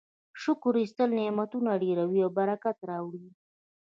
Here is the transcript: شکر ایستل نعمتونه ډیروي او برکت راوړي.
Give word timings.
شکر 0.41 0.73
ایستل 0.81 1.09
نعمتونه 1.19 1.71
ډیروي 1.83 2.19
او 2.25 2.31
برکت 2.37 2.77
راوړي. 2.89 3.27